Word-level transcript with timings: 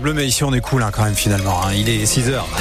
Bleu, 0.00 0.12
mais 0.12 0.26
ici 0.26 0.44
on 0.44 0.52
est 0.52 0.60
cool 0.60 0.82
hein, 0.82 0.90
quand 0.92 1.04
même 1.04 1.14
finalement. 1.14 1.60
Hein. 1.64 1.72
Il 1.74 1.88
est 1.88 2.06
6 2.06 2.28
heures. 2.28 2.48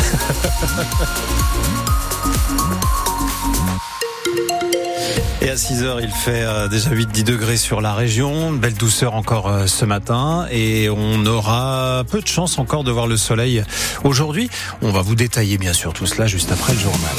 Et 5.42 5.50
à 5.50 5.56
6 5.58 5.84
heures, 5.84 6.02
il 6.02 6.10
fait 6.10 6.44
euh, 6.44 6.68
déjà 6.68 6.90
8-10 6.90 7.24
degrés 7.24 7.58
sur 7.58 7.80
la 7.80 7.94
région. 7.94 8.52
Belle 8.52 8.74
douceur 8.74 9.14
encore 9.14 9.48
euh, 9.48 9.68
ce 9.68 9.86
matin. 9.86 10.48
Et 10.52 10.90
on 10.90 11.26
aura 11.26 12.04
peu 12.10 12.22
de 12.22 12.28
chance 12.28 12.58
encore 12.58 12.84
de 12.84 12.92
voir 12.92 13.08
le 13.08 13.18
soleil 13.18 13.64
aujourd'hui. 14.04 14.50
On 14.82 14.92
va 14.92 15.02
vous 15.02 15.16
détailler 15.16 15.58
bien 15.58 15.74
sûr 15.74 15.94
tout 15.94 16.08
cela 16.08 16.28
juste 16.28 16.52
après 16.52 16.74
le 16.74 16.80
journal. 16.80 17.16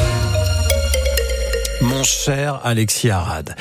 Mon 1.81 2.03
cher 2.03 2.61
Alexis 2.65 3.11
Arad. 3.11 3.55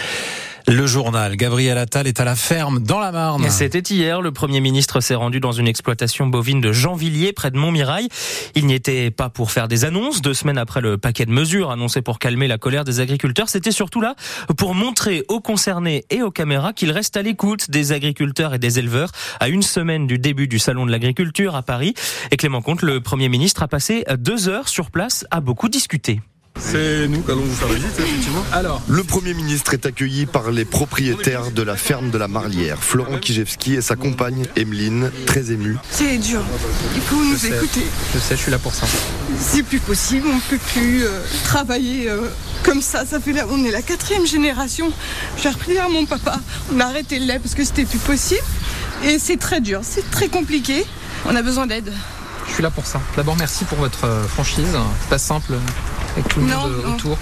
Le 0.70 0.86
journal. 0.86 1.38
Gabriel 1.38 1.78
Attal 1.78 2.08
est 2.08 2.20
à 2.20 2.26
la 2.26 2.36
ferme 2.36 2.80
dans 2.80 3.00
la 3.00 3.14
Marne. 3.14 3.50
C'était 3.50 3.80
hier. 3.80 4.22
Le 4.22 4.34
Premier 4.34 4.60
ministre 4.60 5.00
s'est 5.00 5.16
rendu 5.16 5.40
dans 5.40 5.54
une 5.54 5.66
exploitation 5.66 6.28
bovine 6.28 6.60
de 6.60 6.74
Jeanvilliers, 6.74 7.32
près 7.32 7.52
de 7.52 7.58
Montmirail. 7.58 8.10
Il 8.54 8.66
n'y 8.66 8.74
était 8.74 9.10
pas 9.10 9.30
pour 9.30 9.52
faire 9.52 9.70
des 9.70 9.86
annonces. 9.86 10.22
Deux 10.22 10.34
semaines 10.34 10.58
après 10.58 10.82
le 10.82 10.98
paquet 10.98 11.26
de 11.26 11.32
mesures 11.32 11.72
annoncé 11.72 12.02
pour 12.02 12.20
calmer 12.20 12.50
la 12.50 12.58
colère 12.58 12.84
des 12.84 13.00
agriculteurs, 13.00 13.48
c'était 13.48 13.72
surtout 13.72 14.02
là 14.02 14.16
pour 14.58 14.76
montrer 14.76 15.24
aux 15.30 15.40
concernés 15.40 16.04
et 16.10 16.22
aux 16.22 16.32
caméras 16.32 16.74
qu'il 16.74 16.92
reste 16.92 17.16
à 17.16 17.22
l'écoute 17.22 17.72
des 17.72 17.94
agriculteurs 17.94 18.54
et 18.54 18.60
des 18.60 18.78
éleveurs 18.78 19.12
à 19.40 19.48
une 19.48 19.62
semaine 19.62 20.06
du 20.06 20.20
début 20.20 20.50
du 20.50 20.60
salon 20.60 20.86
de 20.86 20.92
l'agriculture 20.92 21.56
à 21.56 21.64
Paris. 21.64 21.94
Et 22.32 22.36
Clément 22.36 22.62
Comte, 22.62 22.82
le 22.82 23.00
Premier 23.00 23.30
ministre, 23.30 23.64
a 23.64 23.70
passé 23.70 24.04
deux 24.20 24.50
heures 24.50 24.68
sur 24.68 24.92
place 24.92 25.26
à 25.32 25.40
beaucoup 25.40 25.70
discuter. 25.70 26.20
C'est 26.60 27.08
nous 27.08 27.22
qui 27.22 27.32
allons 27.32 27.42
vous 27.42 27.56
faire 27.56 27.68
visite, 27.68 28.00
effectivement. 28.00 28.44
Alors, 28.52 28.82
le 28.88 29.04
Premier 29.04 29.34
ministre 29.34 29.74
est 29.74 29.86
accueilli 29.86 30.26
par 30.26 30.52
les 30.52 30.66
propriétaires 30.66 31.52
de 31.52 31.62
la 31.62 31.76
ferme 31.76 32.10
de 32.10 32.18
la 32.18 32.28
Marlière, 32.28 32.84
Florent 32.84 33.18
Kijewski 33.20 33.76
et 33.76 33.82
sa 33.82 33.96
compagne 33.96 34.46
Emeline, 34.56 35.12
très 35.26 35.52
émue. 35.52 35.78
C'est 35.92 36.18
dur, 36.18 36.42
il 36.96 37.02
faut 37.02 37.24
nous 37.24 37.46
écouter. 37.46 37.84
Je 38.14 38.20
sais, 38.20 38.36
je 38.36 38.42
suis 38.42 38.52
là 38.52 38.60
pour 38.60 38.74
ça. 38.74 38.88
C'est 39.40 39.64
plus 39.64 39.80
possible, 39.80 40.28
on 40.34 40.40
peut 40.50 40.60
plus 40.74 41.06
euh, 41.06 41.20
travailler 41.44 42.10
euh, 42.10 42.28
comme 42.64 42.82
ça. 42.82 43.06
Ça 43.06 43.20
fait 43.20 43.36
on 43.50 43.64
est 43.64 43.72
la 43.72 43.82
quatrième 43.82 44.26
génération. 44.26 44.92
J'ai 45.42 45.50
repris 45.50 45.78
à 45.78 45.88
mon 45.88 46.06
papa, 46.06 46.40
on 46.74 46.80
a 46.80 46.86
arrêté 46.86 47.20
le 47.20 47.26
lait 47.26 47.40
parce 47.40 47.56
que 47.56 47.64
c'était 47.64 47.86
plus 47.86 48.00
possible. 48.00 48.42
Et 49.06 49.20
c'est 49.20 49.38
très 49.38 49.62
dur, 49.62 49.82
c'est 49.84 50.10
très 50.10 50.28
compliqué. 50.28 50.86
On 51.26 51.36
a 51.36 51.42
besoin 51.42 51.68
d'aide. 51.68 51.92
Je 52.48 52.54
suis 52.54 52.64
là 52.64 52.72
pour 52.72 52.86
ça. 52.86 53.02
D'abord, 53.16 53.36
merci 53.38 53.66
pour 53.66 53.78
votre 53.78 54.06
euh, 54.06 54.24
franchise. 54.28 54.66
C'est 55.02 55.10
pas 55.10 55.18
simple 55.18 55.54
avec 56.14 56.28
tout 56.28 56.40
le 56.40 56.48
monde 56.48 56.72
autour. 56.94 57.18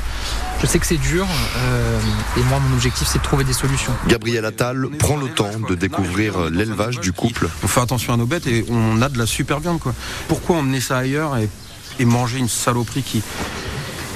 Je 0.62 0.68
sais 0.68 0.80
que 0.80 0.86
c'est 0.86 0.98
dur 0.98 1.28
euh, 1.58 2.00
et 2.38 2.44
moi 2.44 2.60
mon 2.60 2.74
objectif 2.74 3.08
c'est 3.08 3.20
de 3.20 3.24
trouver 3.24 3.44
des 3.44 3.54
solutions. 3.54 3.92
Gabriel 4.08 4.46
Attal 4.46 4.88
prend 4.98 5.18
le 5.18 5.28
temps 5.28 5.60
de 5.68 5.76
découvrir 5.76 6.50
l'élevage 6.50 7.00
du 7.02 7.12
couple. 7.12 7.50
On 7.64 7.68
fait 7.68 7.82
attention 7.82 8.14
à 8.14 8.18
nos 8.18 8.26
bêtes 8.26 8.48
et 8.48 8.66
on 8.70 9.02
a 9.02 9.10
de 9.10 9.18
la 9.18 9.26
super 9.26 9.60
viande 9.60 9.80
quoi. 9.80 9.94
Pourquoi 10.28 10.58
emmener 10.58 10.80
ça 10.80 10.98
ailleurs 10.98 11.38
et, 11.38 12.06
manger 12.06 12.40
une 12.40 12.50
saloperie 12.50 13.04
qui 13.04 13.22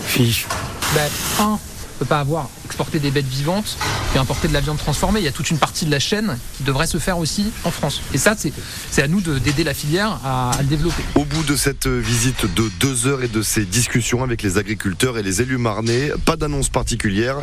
fiche 0.06 0.48
ben, 0.96 1.10
un, 1.40 1.60
peut 2.00 2.06
pas 2.06 2.20
avoir 2.20 2.50
exporté 2.80 3.00
des 3.00 3.12
bêtes 3.12 3.28
vivantes 3.28 3.78
et 4.16 4.20
importer 4.20 4.48
de 4.48 4.54
la 4.54 4.62
viande 4.62 4.78
transformée. 4.78 5.20
Il 5.20 5.26
y 5.26 5.28
a 5.28 5.34
toute 5.34 5.52
une 5.52 5.58
partie 5.58 5.86
de 5.86 5.92
la 5.92 6.00
chaîne 6.00 6.38
qui 6.56 6.64
devrait 6.64 6.88
se 6.88 6.98
faire 6.98 7.18
aussi 7.18 7.52
en 7.66 7.72
France. 7.72 8.00
Et 8.14 8.18
ça, 8.18 8.38
c'est 8.38 9.04
à 9.04 9.08
nous 9.10 9.20
d'aider 9.20 9.66
la 9.66 9.74
filière 9.74 10.18
à, 10.24 10.52
le 10.62 10.66
développer. 10.66 11.04
Au 11.16 11.26
bout 11.26 11.44
de 11.44 11.58
cette 11.58 11.88
visite 11.88 12.46
de 12.56 12.72
deux 12.80 13.06
heures 13.06 13.22
et 13.22 13.28
de 13.28 13.42
ces 13.42 13.66
discussions 13.66 14.24
avec 14.24 14.44
les 14.44 14.58
agriculteurs 14.58 15.18
et 15.18 15.24
les 15.24 15.42
élus 15.42 15.58
marnais, 15.58 16.14
pas 16.24 16.38
d'annonce 16.38 16.70
particulière, 16.70 17.36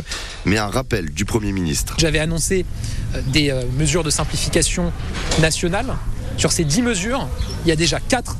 mais 0.45 0.57
un 0.57 0.69
rappel 0.69 1.11
du 1.11 1.23
Premier 1.23 1.51
ministre. 1.51 1.93
J'avais 1.99 2.17
annoncé 2.17 2.65
euh, 3.13 3.21
des 3.27 3.51
euh, 3.51 3.61
mesures 3.77 4.03
de 4.03 4.09
simplification 4.09 4.91
nationales. 5.39 5.95
Sur 6.37 6.51
ces 6.51 6.63
dix 6.63 6.81
mesures, 6.81 7.27
il 7.63 7.69
y 7.69 7.71
a 7.71 7.75
déjà 7.75 7.99
quatre 7.99 8.37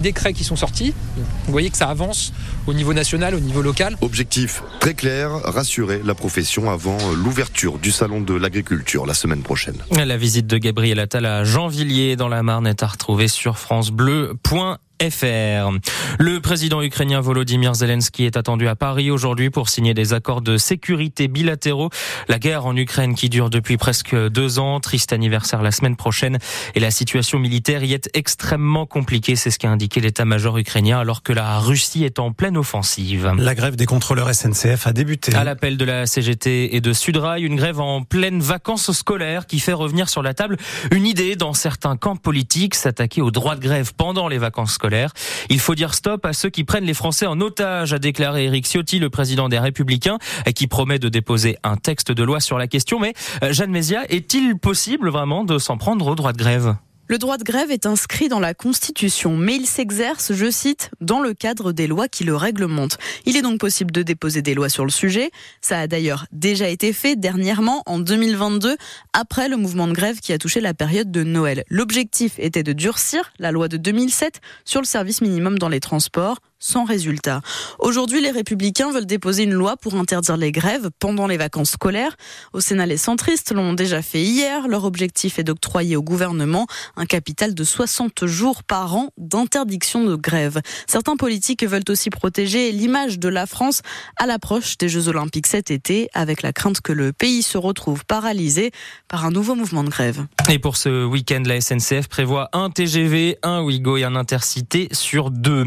décrets 0.00 0.32
qui 0.32 0.44
sont 0.44 0.56
sortis. 0.56 0.94
Vous 1.16 1.52
voyez 1.52 1.68
que 1.68 1.76
ça 1.76 1.88
avance 1.88 2.32
au 2.66 2.74
niveau 2.74 2.94
national, 2.94 3.34
au 3.34 3.40
niveau 3.40 3.62
local. 3.62 3.96
Objectif 4.00 4.62
très 4.80 4.94
clair, 4.94 5.30
rassurer 5.44 6.00
la 6.04 6.14
profession 6.14 6.70
avant 6.70 6.98
l'ouverture 7.12 7.78
du 7.78 7.92
salon 7.92 8.20
de 8.20 8.34
l'agriculture 8.34 9.06
la 9.06 9.14
semaine 9.14 9.42
prochaine. 9.42 9.76
La 9.92 10.16
visite 10.16 10.46
de 10.46 10.58
Gabriel 10.58 10.98
Attal 10.98 11.26
à 11.26 11.44
Jeanvilliers 11.44 12.16
dans 12.16 12.28
la 12.28 12.42
Marne 12.42 12.66
est 12.66 12.82
à 12.82 12.86
retrouver 12.86 13.28
sur 13.28 13.58
francebleu.fr. 13.58 14.78
FR. 15.10 15.78
Le 16.18 16.38
président 16.40 16.80
ukrainien 16.80 17.20
Volodymyr 17.20 17.74
Zelensky 17.74 18.24
est 18.24 18.36
attendu 18.36 18.68
à 18.68 18.76
Paris 18.76 19.10
aujourd'hui 19.10 19.50
pour 19.50 19.68
signer 19.68 19.94
des 19.94 20.12
accords 20.12 20.42
de 20.42 20.56
sécurité 20.56 21.26
bilatéraux. 21.26 21.90
La 22.28 22.38
guerre 22.38 22.66
en 22.66 22.76
Ukraine 22.76 23.16
qui 23.16 23.28
dure 23.28 23.50
depuis 23.50 23.76
presque 23.76 24.14
deux 24.14 24.60
ans, 24.60 24.78
triste 24.78 25.12
anniversaire 25.12 25.62
la 25.62 25.72
semaine 25.72 25.96
prochaine 25.96 26.38
et 26.76 26.80
la 26.80 26.92
situation 26.92 27.40
militaire 27.40 27.82
y 27.82 27.94
est 27.94 28.10
extrêmement 28.14 28.86
compliquée. 28.86 29.34
C'est 29.34 29.50
ce 29.50 29.58
qu'a 29.58 29.70
indiqué 29.70 30.00
l'état-major 30.00 30.56
ukrainien 30.58 31.00
alors 31.00 31.22
que 31.24 31.32
la 31.32 31.58
Russie 31.58 32.04
est 32.04 32.20
en 32.20 32.30
pleine 32.32 32.51
offensive. 32.56 33.32
La 33.38 33.54
grève 33.54 33.76
des 33.76 33.86
contrôleurs 33.86 34.32
SNCF 34.34 34.86
a 34.86 34.92
débuté. 34.92 35.34
À 35.34 35.44
l'appel 35.44 35.76
de 35.76 35.84
la 35.84 36.06
CGT 36.06 36.74
et 36.74 36.80
de 36.80 36.92
Sudrail, 36.92 37.44
une 37.44 37.56
grève 37.56 37.80
en 37.80 38.02
pleine 38.02 38.40
vacances 38.40 38.92
scolaires 38.92 39.46
qui 39.46 39.60
fait 39.60 39.72
revenir 39.72 40.08
sur 40.08 40.22
la 40.22 40.34
table 40.34 40.56
une 40.90 41.06
idée 41.06 41.36
dans 41.36 41.54
certains 41.54 41.96
camps 41.96 42.16
politiques, 42.16 42.74
s'attaquer 42.74 43.22
au 43.22 43.30
droit 43.30 43.56
de 43.56 43.60
grève 43.60 43.92
pendant 43.96 44.28
les 44.28 44.38
vacances 44.38 44.72
scolaires. 44.72 45.12
Il 45.48 45.60
faut 45.60 45.74
dire 45.74 45.94
stop 45.94 46.24
à 46.26 46.32
ceux 46.32 46.50
qui 46.50 46.64
prennent 46.64 46.84
les 46.84 46.94
Français 46.94 47.26
en 47.26 47.40
otage, 47.40 47.92
a 47.92 47.98
déclaré 47.98 48.44
Éric 48.44 48.66
Ciotti, 48.66 48.98
le 48.98 49.10
président 49.10 49.48
des 49.48 49.58
Républicains, 49.58 50.18
qui 50.54 50.66
promet 50.66 50.98
de 50.98 51.08
déposer 51.08 51.56
un 51.62 51.76
texte 51.76 52.12
de 52.12 52.22
loi 52.22 52.40
sur 52.40 52.58
la 52.58 52.66
question. 52.66 52.98
Mais 52.98 53.14
euh, 53.42 53.52
Jeanne 53.52 53.70
Mézia, 53.70 54.04
est-il 54.08 54.56
possible 54.58 55.10
vraiment 55.10 55.44
de 55.44 55.58
s'en 55.58 55.76
prendre 55.76 56.06
au 56.06 56.14
droit 56.14 56.32
de 56.32 56.38
grève? 56.38 56.74
Le 57.12 57.18
droit 57.18 57.36
de 57.36 57.44
grève 57.44 57.70
est 57.70 57.84
inscrit 57.84 58.30
dans 58.30 58.40
la 58.40 58.54
Constitution, 58.54 59.36
mais 59.36 59.56
il 59.56 59.66
s'exerce, 59.66 60.32
je 60.32 60.50
cite, 60.50 60.90
dans 61.02 61.20
le 61.20 61.34
cadre 61.34 61.72
des 61.72 61.86
lois 61.86 62.08
qui 62.08 62.24
le 62.24 62.34
réglementent. 62.34 62.96
Il 63.26 63.36
est 63.36 63.42
donc 63.42 63.60
possible 63.60 63.90
de 63.90 64.02
déposer 64.02 64.40
des 64.40 64.54
lois 64.54 64.70
sur 64.70 64.86
le 64.86 64.90
sujet. 64.90 65.30
Ça 65.60 65.78
a 65.78 65.86
d'ailleurs 65.86 66.24
déjà 66.32 66.70
été 66.70 66.94
fait 66.94 67.14
dernièrement, 67.14 67.82
en 67.84 67.98
2022, 67.98 68.78
après 69.12 69.50
le 69.50 69.58
mouvement 69.58 69.88
de 69.88 69.92
grève 69.92 70.20
qui 70.20 70.32
a 70.32 70.38
touché 70.38 70.62
la 70.62 70.72
période 70.72 71.10
de 71.10 71.22
Noël. 71.22 71.64
L'objectif 71.68 72.32
était 72.38 72.62
de 72.62 72.72
durcir 72.72 73.34
la 73.38 73.52
loi 73.52 73.68
de 73.68 73.76
2007 73.76 74.40
sur 74.64 74.80
le 74.80 74.86
service 74.86 75.20
minimum 75.20 75.58
dans 75.58 75.68
les 75.68 75.80
transports 75.80 76.38
sans 76.62 76.84
résultat. 76.84 77.42
Aujourd'hui, 77.78 78.22
les 78.22 78.30
républicains 78.30 78.92
veulent 78.92 79.04
déposer 79.04 79.42
une 79.42 79.52
loi 79.52 79.76
pour 79.76 79.94
interdire 79.96 80.36
les 80.36 80.52
grèves 80.52 80.90
pendant 80.98 81.26
les 81.26 81.36
vacances 81.36 81.72
scolaires. 81.72 82.16
Au 82.52 82.60
Sénat, 82.60 82.86
les 82.86 82.96
centristes 82.96 83.52
l'ont 83.52 83.72
déjà 83.74 84.00
fait 84.00 84.22
hier. 84.22 84.68
Leur 84.68 84.84
objectif 84.84 85.38
est 85.38 85.44
d'octroyer 85.44 85.96
au 85.96 86.02
gouvernement 86.02 86.66
un 86.96 87.04
capital 87.04 87.54
de 87.54 87.64
60 87.64 88.26
jours 88.26 88.62
par 88.62 88.94
an 88.94 89.10
d'interdiction 89.18 90.04
de 90.04 90.14
grève. 90.14 90.60
Certains 90.86 91.16
politiques 91.16 91.64
veulent 91.64 91.82
aussi 91.88 92.10
protéger 92.10 92.70
l'image 92.70 93.18
de 93.18 93.28
la 93.28 93.46
France 93.46 93.82
à 94.16 94.26
l'approche 94.26 94.78
des 94.78 94.88
Jeux 94.88 95.08
Olympiques 95.08 95.48
cet 95.48 95.70
été, 95.70 96.08
avec 96.14 96.42
la 96.42 96.52
crainte 96.52 96.80
que 96.80 96.92
le 96.92 97.12
pays 97.12 97.42
se 97.42 97.58
retrouve 97.58 98.04
paralysé 98.04 98.70
par 99.08 99.24
un 99.24 99.30
nouveau 99.30 99.56
mouvement 99.56 99.82
de 99.82 99.90
grève. 99.90 100.26
Et 100.48 100.58
pour 100.60 100.76
ce 100.76 101.04
week-end, 101.04 101.42
la 101.44 101.60
SNCF 101.60 102.08
prévoit 102.08 102.48
un 102.52 102.70
TGV, 102.70 103.38
un 103.42 103.62
Ouigo 103.62 103.96
et 103.96 104.04
un 104.04 104.14
Intercité 104.14 104.88
sur 104.92 105.30
deux. 105.30 105.64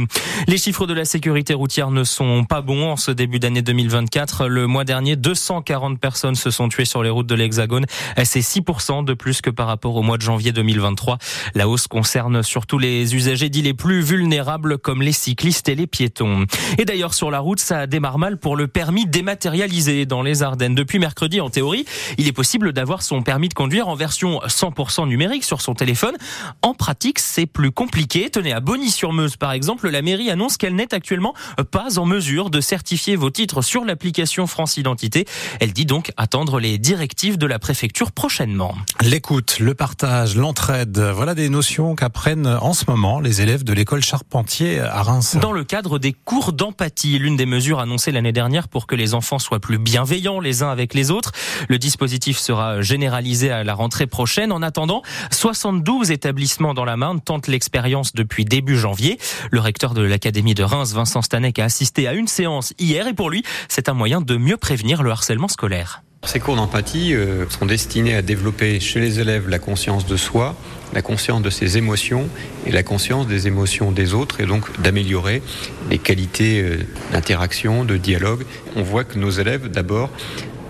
Les 0.47 0.57
chiffres 0.57 0.84
de 0.85 0.94
la 0.94 1.06
sécurité 1.06 1.53
routière 1.53 1.90
ne 1.90 2.03
sont 2.03 2.44
pas 2.44 2.62
bons 2.62 2.91
en 2.91 2.97
ce 2.97 3.12
début 3.12 3.40
d'année 3.40 3.62
2024. 3.62 4.47
Le 4.47 4.68
mois 4.68 4.84
dernier, 4.84 5.16
240 5.16 6.00
personnes 6.00 6.35
se 6.35 6.51
sont 6.51 6.69
tuées 6.69 6.85
sur 6.85 7.01
les 7.01 7.09
routes 7.09 7.28
de 7.28 7.35
l'Hexagone. 7.35 7.85
C'est 8.23 8.41
6% 8.41 9.03
de 9.03 9.13
plus 9.13 9.41
que 9.41 9.50
par 9.50 9.68
rapport 9.68 9.95
au 9.95 10.03
mois 10.03 10.18
de 10.18 10.22
janvier 10.22 10.51
2023. 10.51 11.18
La 11.56 11.68
hausse 11.68 11.88
concerne 11.88 12.44
surtout 12.44 12.78
les 12.78 13.16
usagers 13.16 13.50
dits 13.50 13.62
les 13.62 13.74
plus 13.74 14.01
vulnérables 14.01 14.78
comme 14.78 15.01
les 15.01 15.12
cyclistes 15.12 15.69
et 15.69 15.75
les 15.75 15.88
piétons. 15.88 16.45
Et 16.78 16.85
d'ailleurs, 16.85 17.13
sur 17.13 17.31
la 17.31 17.40
route, 17.40 17.59
ça 17.59 17.88
démarre 17.88 18.19
mal 18.19 18.38
pour 18.38 18.56
le 18.56 18.68
permis 18.68 19.06
dématérialisé 19.06 20.06
dans 20.06 20.22
les 20.22 20.44
Ardennes. 20.44 20.75
Depuis 20.75 21.00
mercredi, 21.00 21.41
en 21.41 21.50
théorie, 21.50 21.85
il 22.18 22.28
est 22.28 22.34
possible 22.34 22.74
d'avoir 22.74 23.01
son 23.01 23.24
permis 23.24 23.50
de 23.50 23.53
conduire 23.53 23.88
en 23.88 23.95
version 23.95 24.40
100% 24.45 25.07
numérique 25.07 25.44
sur 25.44 25.62
son 25.62 25.74
téléphone. 25.74 26.16
En 26.62 26.74
pratique, 26.74 27.19
c'est 27.19 27.45
plus 27.45 27.72
compliqué. 27.72 28.29
Tenez, 28.29 28.53
à 28.53 28.59
Bonny-sur-Meuse, 28.59 29.38
par 29.38 29.51
exemple, 29.51 29.89
la 29.89 30.01
mairie 30.01 30.30
annonce 30.30 30.57
qu'elle 30.57 30.75
n'est 30.75 30.94
actuellement 30.94 31.33
pas 31.72 32.00
en 32.00 32.06
mesure 32.06 32.50
de 32.50 32.62
certifier 32.62 33.16
vos 33.16 33.30
titres 33.30 33.62
sur 33.62 33.86
l'application 33.86 34.48
France 34.48 34.77
Identité. 34.77 35.25
Elle 35.60 35.74
dit 35.74 35.86
donc 35.86 36.12
attendre 36.18 36.60
les 36.60 36.77
directives 36.77 37.38
de 37.38 37.45
la 37.45 37.60
préfecture 37.60 38.12
prochainement. 38.12 38.75
L'écoute, 39.01 39.60
le 39.60 39.74
partage, 39.74 40.36
l'entraide, 40.36 41.00
voilà 41.00 41.36
des 41.36 41.50
notions 41.50 41.95
qu'apprennent 41.95 42.48
en 42.48 42.74
ce 42.74 42.86
moment 42.88 43.19
les 43.19 43.42
élèves 43.42 43.63
de 43.63 43.74
l'école 43.74 44.04
Charpentier 44.04 44.80
à 44.80 45.01
Reims. 45.01 45.38
Dans 45.42 45.51
le 45.51 45.63
cadre 45.63 46.00
des 46.00 46.13
cours 46.13 46.54
d'empathie, 46.54 47.18
l'une 47.19 47.36
des 47.36 47.45
mesures 47.45 47.80
annoncées 47.80 48.12
l'année 48.12 48.31
dernière 48.31 48.68
pour 48.68 48.88
que 48.88 48.95
les 48.95 49.13
enfants 49.13 49.39
soient 49.39 49.60
plus 49.60 49.78
bienveillants 49.78 50.39
les 50.39 50.63
uns 50.63 50.69
avec 50.69 50.94
les 50.94 51.12
autres. 51.12 51.31
Le 51.69 51.78
dispositif 51.78 52.38
sera 52.38 52.81
généralisé 52.81 53.51
à 53.51 53.63
la 53.63 53.74
rentrée 53.74 54.07
prochaine. 54.07 54.51
En 54.51 54.62
attendant, 54.62 55.01
72 55.31 56.12
établissements 56.12 56.74
dans 56.74 56.86
la 56.86 56.98
Marne 56.98 57.21
tentent 57.21 57.48
l'expérience 57.48 58.13
depuis 58.13 58.45
début 58.45 58.78
janvier. 58.78 59.18
Le 59.51 59.60
recteur 59.60 59.94
de 59.94 60.01
l'Académie 60.01 60.54
de 60.54 60.63
Reims, 60.65 60.94
Vincent 60.94 61.21
Stanek, 61.21 61.59
a 61.59 61.65
assisté 61.65 62.07
à 62.07 62.13
une 62.13 62.27
séance 62.27 62.73
hier 62.79 63.07
et 63.07 63.13
pour 63.13 63.29
lui, 63.29 63.44
c'est 63.69 63.89
un 63.89 63.94
moyen 63.94 64.21
de 64.21 64.38
mieux 64.38 64.57
prévenir 64.57 65.03
le 65.03 65.12
harcèlement 65.12 65.47
scolaire 65.47 66.03
Ces 66.25 66.39
cours 66.39 66.56
d'empathie 66.56 67.13
euh, 67.13 67.50
sont 67.50 67.65
destinés 67.65 68.15
à 68.15 68.21
développer 68.21 68.79
chez 68.79 69.00
les 69.00 69.19
élèves 69.19 69.47
la 69.47 69.59
conscience 69.59 70.06
de 70.06 70.17
soi, 70.17 70.56
la 70.94 71.01
conscience 71.01 71.41
de 71.41 71.50
ses 71.50 71.77
émotions 71.77 72.27
et 72.65 72.71
la 72.71 72.83
conscience 72.83 73.27
des 73.27 73.47
émotions 73.47 73.91
des 73.91 74.13
autres 74.13 74.41
et 74.41 74.45
donc 74.45 74.81
d'améliorer 74.81 75.41
les 75.89 75.97
qualités 75.97 76.62
euh, 76.62 76.77
d'interaction, 77.11 77.85
de 77.85 77.97
dialogue. 77.97 78.45
On 78.75 78.83
voit 78.83 79.03
que 79.03 79.19
nos 79.19 79.29
élèves 79.29 79.69
d'abord 79.69 80.09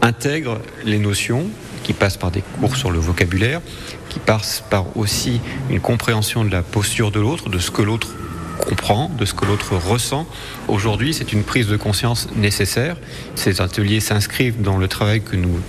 intègrent 0.01 0.59
les 0.83 0.99
notions 0.99 1.47
qui 1.83 1.93
passent 1.93 2.17
par 2.17 2.31
des 2.31 2.41
cours 2.59 2.75
sur 2.75 2.89
le 2.89 2.99
vocabulaire, 2.99 3.61
qui 4.09 4.19
passent 4.19 4.63
par 4.69 4.97
aussi 4.97 5.39
une 5.69 5.79
compréhension 5.79 6.43
de 6.43 6.51
la 6.51 6.63
posture 6.63 7.11
de 7.11 7.19
l'autre, 7.19 7.49
de 7.49 7.59
ce 7.59 7.69
que 7.69 7.83
l'autre 7.83 8.15
comprend, 8.59 9.09
de 9.17 9.25
ce 9.25 9.33
que 9.33 9.45
l'autre 9.45 9.75
ressent. 9.75 10.27
Aujourd'hui, 10.67 11.13
c'est 11.13 11.33
une 11.33 11.43
prise 11.43 11.67
de 11.67 11.77
conscience 11.77 12.27
nécessaire. 12.35 12.97
Ces 13.35 13.61
ateliers 13.61 13.99
s'inscrivent 13.99 14.61
dans 14.61 14.77
le 14.77 14.87
travail 14.87 15.21
que 15.21 15.35
nous 15.35 15.59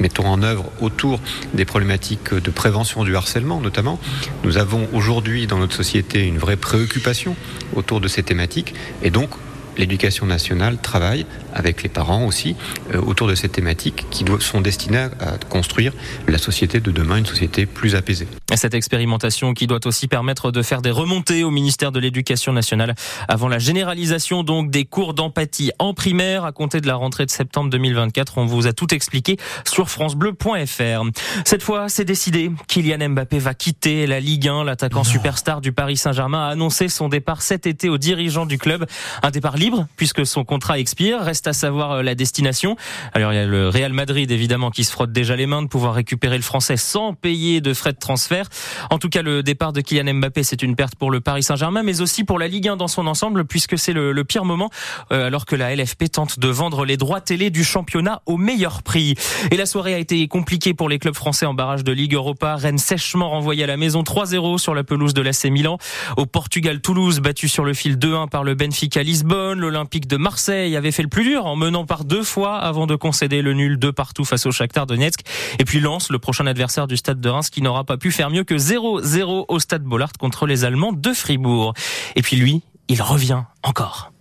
mettons 0.00 0.26
en 0.26 0.42
œuvre 0.42 0.70
autour 0.80 1.20
des 1.54 1.64
problématiques 1.64 2.32
de 2.32 2.50
prévention 2.50 3.04
du 3.04 3.16
harcèlement 3.16 3.60
notamment. 3.60 3.98
Nous 4.44 4.56
avons 4.58 4.88
aujourd'hui 4.92 5.46
dans 5.46 5.58
notre 5.58 5.74
société 5.74 6.24
une 6.26 6.38
vraie 6.38 6.56
préoccupation 6.56 7.36
autour 7.74 8.00
de 8.00 8.08
ces 8.08 8.22
thématiques 8.22 8.74
et 9.02 9.10
donc 9.10 9.30
l'éducation 9.78 10.26
nationale 10.26 10.78
travaille 10.78 11.24
avec 11.54 11.82
les 11.82 11.88
parents 11.88 12.26
aussi 12.26 12.56
euh, 12.94 13.00
autour 13.00 13.28
de 13.28 13.34
ces 13.34 13.48
thématiques 13.48 14.06
qui 14.10 14.24
sont 14.40 14.60
destinées 14.60 15.08
à 15.20 15.38
construire 15.48 15.92
la 16.26 16.38
société 16.38 16.80
de 16.80 16.90
demain, 16.90 17.16
une 17.16 17.26
société 17.26 17.66
plus 17.66 17.94
apaisée. 17.94 18.28
Cette 18.54 18.74
expérimentation 18.74 19.54
qui 19.54 19.66
doit 19.66 19.86
aussi 19.86 20.08
permettre 20.08 20.50
de 20.50 20.62
faire 20.62 20.82
des 20.82 20.90
remontées 20.90 21.44
au 21.44 21.50
ministère 21.50 21.92
de 21.92 22.00
l'Éducation 22.00 22.52
nationale 22.52 22.94
avant 23.28 23.48
la 23.48 23.58
généralisation 23.58 24.42
donc 24.42 24.70
des 24.70 24.84
cours 24.84 25.14
d'empathie 25.14 25.70
en 25.78 25.94
primaire 25.94 26.44
à 26.44 26.52
compter 26.52 26.80
de 26.80 26.86
la 26.86 26.96
rentrée 26.96 27.26
de 27.26 27.30
septembre 27.30 27.70
2024. 27.70 28.38
On 28.38 28.46
vous 28.46 28.66
a 28.66 28.72
tout 28.72 28.92
expliqué 28.92 29.36
sur 29.64 29.90
francebleu.fr. 29.90 31.04
Cette 31.44 31.62
fois, 31.62 31.88
c'est 31.88 32.04
décidé. 32.04 32.50
Kylian 32.66 33.10
Mbappé 33.10 33.38
va 33.38 33.54
quitter 33.54 34.06
la 34.06 34.20
Ligue 34.20 34.48
1. 34.48 34.64
L'attaquant 34.64 35.04
superstar 35.04 35.60
du 35.60 35.72
Paris 35.72 35.96
Saint-Germain 35.96 36.46
a 36.46 36.50
annoncé 36.50 36.88
son 36.88 37.08
départ 37.08 37.42
cet 37.42 37.66
été 37.66 37.88
aux 37.88 37.98
dirigeants 37.98 38.46
du 38.46 38.58
club. 38.58 38.86
Un 39.22 39.30
départ 39.30 39.56
libre 39.56 39.67
puisque 39.96 40.26
son 40.26 40.44
contrat 40.44 40.78
expire. 40.78 41.20
Reste 41.20 41.46
à 41.46 41.52
savoir 41.52 41.92
euh, 41.92 42.02
la 42.02 42.14
destination. 42.14 42.76
Alors 43.14 43.32
il 43.32 43.36
y 43.36 43.40
a 43.40 43.46
le 43.46 43.68
Real 43.68 43.92
Madrid 43.92 44.30
évidemment 44.30 44.70
qui 44.70 44.84
se 44.84 44.92
frotte 44.92 45.12
déjà 45.12 45.36
les 45.36 45.46
mains 45.46 45.62
de 45.62 45.68
pouvoir 45.68 45.94
récupérer 45.94 46.36
le 46.36 46.42
français 46.42 46.76
sans 46.76 47.14
payer 47.14 47.60
de 47.60 47.74
frais 47.74 47.92
de 47.92 47.98
transfert. 47.98 48.48
En 48.90 48.98
tout 48.98 49.08
cas, 49.08 49.22
le 49.22 49.42
départ 49.42 49.72
de 49.72 49.80
Kylian 49.80 50.14
Mbappé, 50.14 50.42
c'est 50.42 50.62
une 50.62 50.76
perte 50.76 50.94
pour 50.96 51.10
le 51.10 51.20
Paris 51.20 51.42
Saint-Germain, 51.42 51.82
mais 51.82 52.00
aussi 52.00 52.24
pour 52.24 52.38
la 52.38 52.48
Ligue 52.48 52.68
1 52.68 52.76
dans 52.76 52.88
son 52.88 53.06
ensemble, 53.06 53.44
puisque 53.44 53.78
c'est 53.78 53.92
le, 53.92 54.24
pire 54.24 54.44
moment, 54.44 54.70
euh, 55.12 55.26
alors 55.26 55.46
que 55.46 55.56
la 55.56 55.74
LFP 55.74 56.10
tente 56.10 56.38
de 56.38 56.48
vendre 56.48 56.84
les 56.84 56.96
droits 56.96 57.20
télé 57.20 57.50
du 57.50 57.64
championnat 57.64 58.22
au 58.26 58.36
meilleur 58.36 58.82
prix. 58.82 59.14
Et 59.50 59.56
la 59.56 59.66
soirée 59.66 59.94
a 59.94 59.98
été 59.98 60.26
compliquée 60.28 60.74
pour 60.74 60.88
les 60.88 60.98
clubs 60.98 61.14
français 61.14 61.46
en 61.46 61.54
barrage 61.54 61.84
de 61.84 61.92
Ligue 61.92 62.14
Europa. 62.14 62.56
Rennes 62.56 62.78
sèchement 62.78 63.30
renvoyé 63.30 63.64
à 63.64 63.66
la 63.66 63.76
maison 63.76 64.02
3-0 64.02 64.58
sur 64.58 64.74
la 64.74 64.84
pelouse 64.84 65.14
de 65.14 65.22
l'AC 65.22 65.44
Milan. 65.44 65.78
Au 66.16 66.26
Portugal, 66.26 66.80
Toulouse 66.80 67.20
battu 67.20 67.48
sur 67.48 67.64
le 67.64 67.74
fil 67.74 67.96
2-1 67.96 68.28
par 68.28 68.44
le 68.44 68.54
Benfica 68.54 69.02
Lisbonne. 69.02 69.57
L'Olympique 69.58 70.06
de 70.06 70.16
Marseille 70.16 70.76
avait 70.76 70.92
fait 70.92 71.02
le 71.02 71.08
plus 71.08 71.24
dur 71.24 71.44
en 71.46 71.56
menant 71.56 71.84
par 71.84 72.04
deux 72.04 72.22
fois 72.22 72.56
avant 72.58 72.86
de 72.86 72.94
concéder 72.94 73.42
le 73.42 73.52
nul 73.54 73.78
de 73.78 73.90
partout 73.90 74.24
face 74.24 74.46
au 74.46 74.52
Shakhtar 74.52 74.86
Donetsk. 74.86 75.20
Et 75.58 75.64
puis 75.64 75.80
Lens, 75.80 76.10
le 76.10 76.18
prochain 76.18 76.46
adversaire 76.46 76.86
du 76.86 76.96
Stade 76.96 77.20
de 77.20 77.28
Reims, 77.28 77.50
qui 77.50 77.60
n'aura 77.60 77.84
pas 77.84 77.96
pu 77.96 78.12
faire 78.12 78.30
mieux 78.30 78.44
que 78.44 78.54
0-0 78.54 79.46
au 79.48 79.58
Stade 79.58 79.82
Bollard 79.82 80.12
contre 80.18 80.46
les 80.46 80.64
Allemands 80.64 80.92
de 80.92 81.12
Fribourg. 81.12 81.74
Et 82.14 82.22
puis 82.22 82.36
lui, 82.36 82.62
il 82.88 83.02
revient 83.02 83.42
encore. 83.62 84.12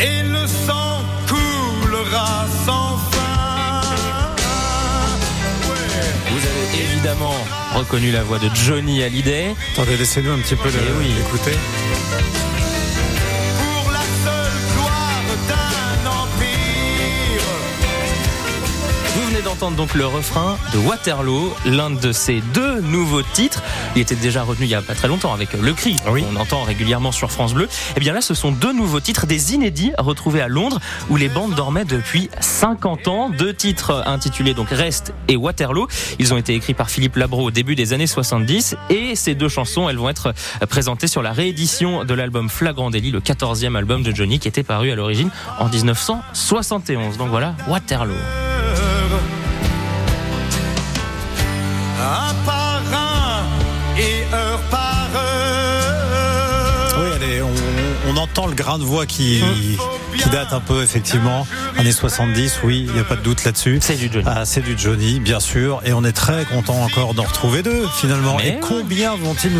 Et 0.00 0.22
le 0.22 0.46
sang 0.46 1.02
coulera 1.26 2.46
sans 2.64 2.96
fin. 2.96 3.80
Vous 6.30 6.38
avez 6.38 6.84
évidemment 6.84 7.34
reconnu 7.74 8.12
la 8.12 8.22
voix 8.22 8.38
de 8.38 8.48
Johnny 8.54 9.02
Hallyday. 9.02 9.54
Attendez, 9.72 9.96
laissez-nous 9.96 10.30
un 10.30 10.38
petit 10.38 10.56
peu 10.56 10.68
eh 10.68 12.59
d'entendre 19.42 19.76
donc 19.76 19.94
le 19.94 20.06
refrain 20.06 20.58
de 20.72 20.78
Waterloo, 20.78 21.52
l'un 21.64 21.90
de 21.90 22.12
ses 22.12 22.40
deux 22.52 22.80
nouveaux 22.80 23.22
titres. 23.22 23.62
Il 23.94 24.02
était 24.02 24.14
déjà 24.14 24.42
retenu 24.42 24.66
il 24.66 24.70
y 24.70 24.74
a 24.74 24.82
pas 24.82 24.94
très 24.94 25.08
longtemps 25.08 25.32
avec 25.32 25.52
Le 25.52 25.72
Cri. 25.72 25.96
Oui. 26.08 26.24
On 26.32 26.36
entend 26.36 26.62
régulièrement 26.62 27.12
sur 27.12 27.30
France 27.30 27.54
Bleu. 27.54 27.64
Et 27.64 27.92
eh 27.96 28.00
bien 28.00 28.12
là, 28.12 28.20
ce 28.20 28.34
sont 28.34 28.52
deux 28.52 28.72
nouveaux 28.72 29.00
titres, 29.00 29.26
des 29.26 29.54
inédits 29.54 29.92
retrouvés 29.98 30.40
à 30.40 30.48
Londres, 30.48 30.80
où 31.08 31.16
les 31.16 31.28
bandes 31.28 31.54
dormaient 31.54 31.84
depuis 31.84 32.28
50 32.40 33.08
ans. 33.08 33.30
Deux 33.30 33.54
titres 33.54 34.02
intitulés 34.06 34.54
donc 34.54 34.68
Rest 34.70 35.14
et 35.28 35.36
Waterloo. 35.36 35.86
Ils 36.18 36.34
ont 36.34 36.36
été 36.36 36.54
écrits 36.54 36.74
par 36.74 36.90
Philippe 36.90 37.16
Labro 37.16 37.44
au 37.44 37.50
début 37.50 37.74
des 37.74 37.92
années 37.92 38.06
70. 38.06 38.76
Et 38.90 39.14
ces 39.16 39.34
deux 39.34 39.48
chansons, 39.48 39.88
elles 39.88 39.98
vont 39.98 40.08
être 40.08 40.34
présentées 40.68 41.06
sur 41.06 41.22
la 41.22 41.32
réédition 41.32 42.04
de 42.04 42.14
l'album 42.14 42.48
Flagrant 42.48 42.90
Délit, 42.90 43.10
le 43.10 43.20
14e 43.20 43.76
album 43.76 44.02
de 44.02 44.14
Johnny, 44.14 44.38
qui 44.38 44.48
était 44.48 44.62
paru 44.62 44.90
à 44.90 44.96
l'origine 44.96 45.30
en 45.58 45.68
1971. 45.68 47.16
Donc 47.16 47.28
voilà, 47.28 47.54
Waterloo. 47.68 48.49
On, 58.08 58.16
entend 58.16 58.46
le 58.46 58.54
grain 58.54 58.78
de 58.78 58.84
voix 58.84 59.06
qui, 59.06 59.42
qui 60.16 60.28
date 60.30 60.52
un 60.52 60.60
peu, 60.60 60.82
effectivement. 60.82 61.46
Années 61.76 61.92
70, 61.92 62.60
oui, 62.64 62.84
il 62.86 62.92
n'y 62.92 63.00
a 63.00 63.04
pas 63.04 63.16
de 63.16 63.22
doute 63.22 63.44
là-dessus. 63.44 63.78
C'est 63.80 63.96
du 63.96 64.10
Johnny. 64.12 64.26
Ah, 64.28 64.44
c'est 64.44 64.62
du 64.62 64.76
Johnny, 64.76 65.20
bien 65.20 65.40
sûr. 65.40 65.80
Et 65.84 65.92
on 65.92 66.04
est 66.04 66.12
très 66.12 66.44
content 66.44 66.82
encore 66.82 67.14
d'en 67.14 67.24
retrouver 67.24 67.62
deux, 67.62 67.86
finalement. 67.96 68.38
et 68.40 68.58
combien 68.60 69.16
vont-ils 69.16 69.52